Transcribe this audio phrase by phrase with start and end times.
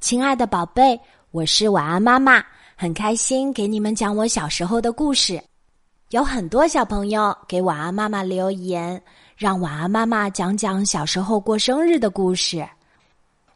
[0.00, 0.98] 亲爱的宝贝，
[1.30, 2.42] 我是晚安妈妈，
[2.74, 5.40] 很开心给你们讲我小时候的故事。
[6.08, 9.00] 有很多小朋友给晚安妈妈留言，
[9.36, 12.66] 让晚安妈妈讲讲小时候过生日的故事。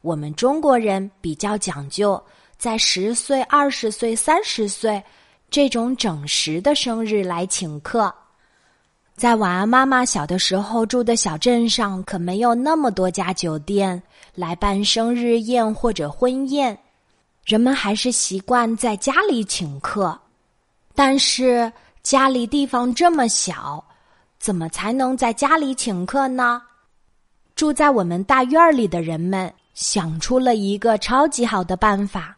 [0.03, 2.23] 我们中国人比较讲究，
[2.59, 5.03] 在十岁、二十岁、三十岁
[5.49, 8.15] 这种整十的生日来请客。
[9.17, 14.03] 在晚安妈妈小的时候住的小镇上，可没有那么多家酒店
[14.35, 16.77] 来办生日宴或者婚宴，
[17.45, 20.19] 人们还是习惯在家里请客。
[20.97, 21.73] 但是
[22.03, 23.83] 家里地方这么小，
[24.41, 26.61] 怎么才能在家里请客呢？
[27.55, 32.37] 住在我们大院里的人们想出了一个超级好的办法，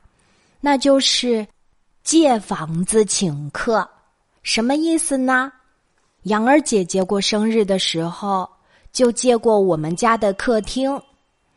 [0.60, 1.46] 那就是
[2.04, 3.88] 借房子请客。
[4.42, 5.50] 什么意思呢？
[6.26, 8.48] 杨儿姐姐过生日的时候，
[8.90, 11.00] 就借过我们家的客厅。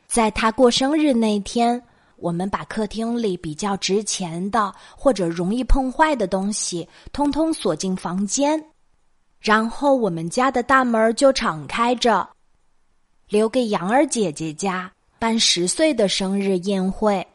[0.05, 1.81] 在她过生日那天，
[2.17, 8.63] 我们把客厅里比较值钱的或者容易碰坏的东西，通通锁进房间。
[9.39, 12.29] 然后我们家的大门就敞开着，
[13.27, 17.25] 留给杨儿姐姐家办十岁的生日宴会。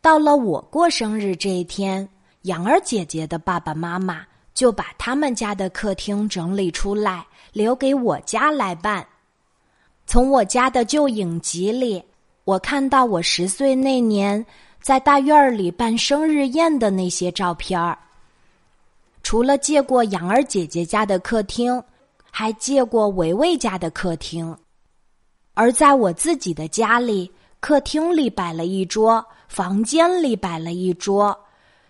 [0.00, 2.08] 到了我过生日这一天，
[2.42, 4.26] 杨儿姐姐的爸爸妈妈。
[4.54, 9.06] 就把他们家的客厅整理出来，留给我家来办。
[10.06, 12.02] 从我家的旧影集里，
[12.44, 14.44] 我看到我十岁那年
[14.80, 17.96] 在大院里办生日宴的那些照片儿。
[19.22, 21.82] 除了借过杨儿姐姐家的客厅，
[22.30, 24.54] 还借过维维家的客厅。
[25.54, 31.38] 而在我自己的家里，客厅里摆了一桌，房间里摆了一桌，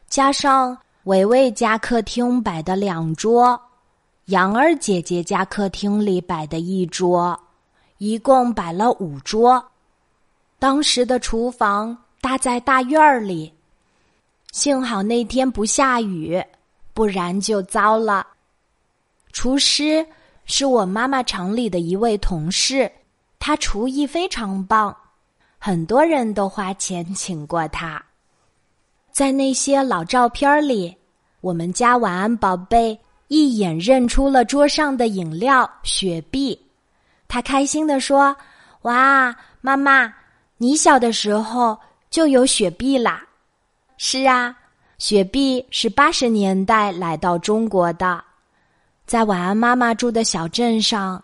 [0.09, 0.79] 加上。
[1.05, 3.61] 伟伟家客厅摆的两桌，
[4.27, 7.37] 杨儿姐姐家客厅里摆的一桌，
[7.99, 9.65] 一共摆了五桌。
[10.61, 13.53] 当时的厨房搭在大院儿里，
[14.53, 16.41] 幸好那天不下雨，
[16.95, 18.25] 不然就糟了。
[19.33, 20.07] 厨师
[20.45, 22.89] 是我妈妈厂里的一位同事，
[23.41, 24.97] 他厨艺非常棒，
[25.59, 28.01] 很多人都花钱请过他。
[29.13, 30.97] 在那些老照片里，
[31.43, 36.59] 我们家晚安宝贝一眼认出了桌上的饮料雪碧，
[37.29, 38.35] 他开心地说
[38.83, 40.11] ：“哇，妈妈，
[40.57, 41.79] 你小的时候
[42.09, 43.23] 就有雪碧啦
[43.99, 44.57] ？”“是啊，
[44.97, 48.25] 雪碧是八十年代来到中国的，
[49.05, 51.23] 在晚安妈妈住的小镇上，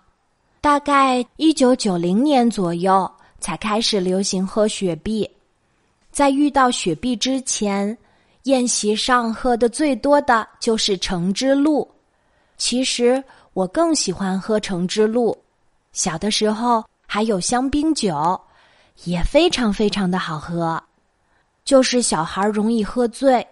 [0.61, 3.11] 大概一九九零年左右
[3.41, 5.29] 才开始流行喝雪碧。
[6.11, 7.97] 在遇到雪碧之前。”
[8.45, 11.87] 宴席上喝的最多的就是橙汁露，
[12.57, 15.37] 其实我更喜欢喝橙汁露。
[15.93, 18.41] 小的时候还有香槟酒，
[19.05, 20.83] 也非常非常的好喝。
[21.63, 23.47] 就是小孩容易喝醉，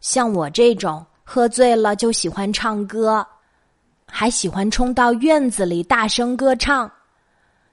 [0.00, 3.26] 像我这种喝醉了就喜欢唱歌，
[4.06, 6.90] 还喜欢冲到院子里大声歌唱。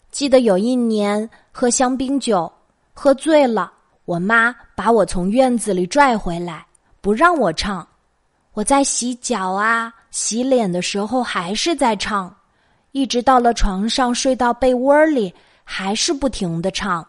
[0.10, 2.52] 记得有一年喝香槟酒，
[2.94, 3.72] 喝醉了。
[4.12, 6.66] 我妈把我从院子里拽回来，
[7.00, 7.88] 不让我唱。
[8.52, 12.36] 我在洗脚啊、洗脸的时候还是在唱，
[12.92, 15.34] 一直到了床上睡到被窝里，
[15.64, 17.08] 还是不停的唱。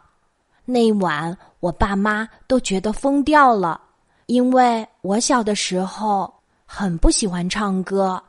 [0.64, 3.80] 那晚我爸妈都觉得疯掉了，
[4.26, 6.32] 因为我小的时候
[6.64, 8.22] 很不喜欢唱歌，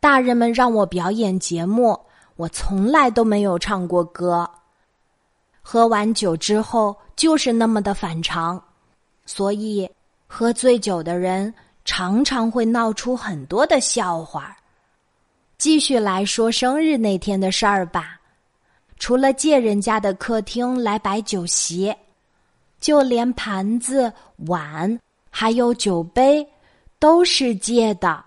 [0.00, 1.98] 大人们让我表演节目，
[2.36, 4.46] 我从来都没有唱过歌。
[5.62, 8.62] 喝完酒之后就是那么的反常，
[9.26, 9.90] 所以
[10.28, 11.52] 喝醉酒的人
[11.84, 14.56] 常常会闹出很多的笑话。
[15.58, 18.20] 继续来说生日那天的事儿吧。
[19.00, 21.92] 除了借人家的客厅来摆酒席，
[22.80, 24.12] 就连盘子、
[24.46, 24.96] 碗
[25.28, 26.46] 还有酒杯
[27.00, 28.24] 都是借的。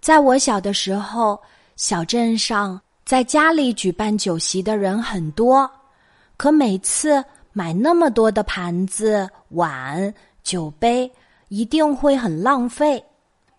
[0.00, 1.40] 在我小的时候，
[1.74, 5.68] 小镇上在家里举办酒席的人很多。
[6.36, 7.24] 可每次
[7.58, 11.10] 买那么多的盘子、碗、酒杯，
[11.48, 13.04] 一定会很浪费，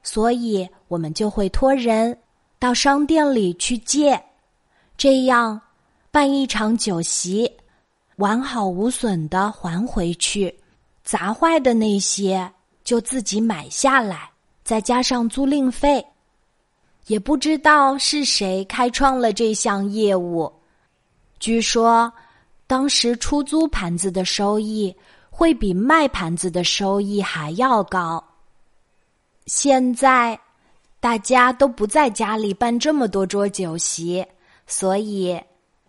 [0.03, 2.17] 所以我们就会托人
[2.57, 4.17] 到商店里去借，
[4.95, 5.59] 这样
[6.11, 7.51] 办一场酒席，
[8.15, 10.57] 完好无损的还回去，
[11.03, 12.49] 砸坏的那些
[12.85, 14.29] 就自己买下来，
[14.63, 16.01] 再加上租赁费。
[17.07, 20.49] 也不知道是谁开创了这项业务，
[21.37, 22.09] 据说。
[22.69, 24.95] 当时出租盘子的收益
[25.31, 28.23] 会比卖盘子的收益还要高。
[29.47, 30.39] 现在
[30.99, 34.23] 大家都不在家里办这么多桌酒席，
[34.67, 35.41] 所以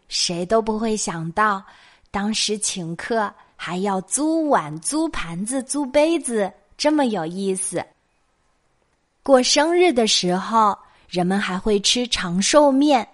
[0.08, 1.62] 谁都不会想到，
[2.10, 7.84] 当时请客还要租碗、租盘子、租杯子，这么有意思。
[9.22, 10.74] 过生日的时候，
[11.10, 13.06] 人们还会吃长寿面，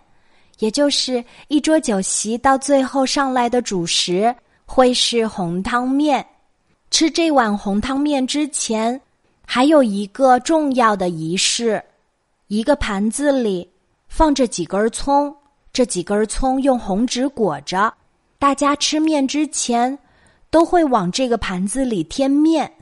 [0.59, 6.25] 也就是一桌酒席到最后上来的主食会是红汤面。
[6.91, 9.01] 吃这碗红汤面之前，
[9.45, 11.83] 还有一个重要的仪式：
[12.47, 13.69] 一个盘子里
[14.09, 15.35] 放着几根葱，
[15.73, 17.93] 这几根葱用红纸裹着。
[18.39, 19.99] 大家吃面之前，
[20.51, 22.73] 都会往这个盘子里添面，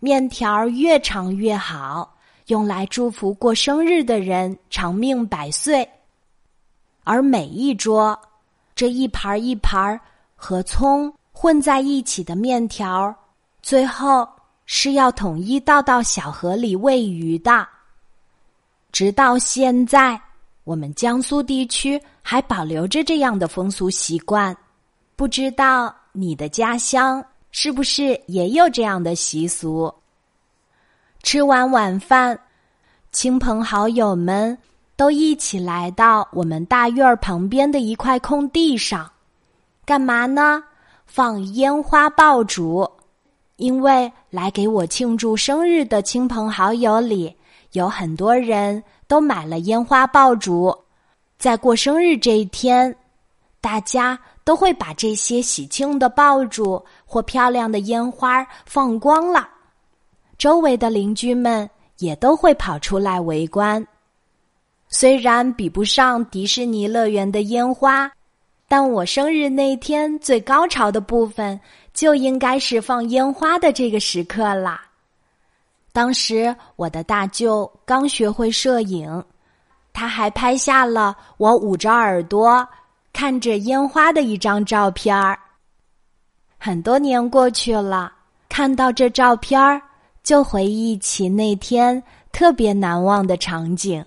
[0.00, 2.14] 面条越长越好。
[2.48, 5.88] 用来祝福过生日的人长命百岁，
[7.04, 8.18] 而每一桌
[8.74, 10.00] 这一盘一盘
[10.34, 13.14] 和葱混在一起的面条，
[13.62, 14.28] 最后
[14.66, 17.66] 是要统一倒到小河里喂鱼的。
[18.90, 20.20] 直到现在，
[20.64, 24.56] 我们江苏地区还保留着这样的风俗习惯。
[25.16, 29.92] 不知道你的家乡是不是也有这样的习俗？
[31.22, 32.38] 吃完晚饭，
[33.12, 34.56] 亲朋好友们
[34.96, 39.10] 都一起来到我们大院儿旁边的一块空地上，
[39.84, 40.62] 干嘛呢？
[41.06, 42.88] 放烟花爆竹。
[43.56, 47.32] 因为来给我庆祝生日的亲朋好友里，
[47.72, 50.76] 有很多人都买了烟花爆竹，
[51.38, 52.92] 在过生日这一天，
[53.60, 59.48] 大家都会把这些喜庆的爆竹或漂亮的烟花放光了。
[60.36, 61.68] 周围的邻居们
[61.98, 63.86] 也都会跑出来围观。
[64.96, 68.08] 虽然比不上迪士尼乐园的烟花，
[68.68, 71.60] 但我生日那天最高潮的部分
[71.92, 74.80] 就应该是放烟花的这个时刻啦。
[75.92, 79.20] 当时我的大舅刚学会摄影，
[79.92, 82.64] 他还拍下了我捂着耳朵
[83.12, 85.36] 看着烟花的一张照片儿。
[86.56, 88.12] 很多年过去了，
[88.48, 89.82] 看到这照片儿。
[90.22, 92.00] 就回忆起那天
[92.32, 94.02] 特别难忘的场景。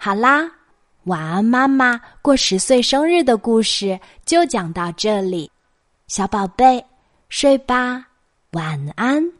[0.00, 0.48] 好啦，
[1.04, 5.50] 晚安，妈妈过十岁生日的故事就讲到这里，
[6.06, 6.84] 小宝贝，
[7.28, 8.06] 睡吧，
[8.52, 9.37] 晚安。